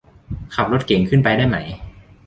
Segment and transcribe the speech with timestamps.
[0.55, 1.57] ขับรถเก๋งขึ้นไปได้ไหม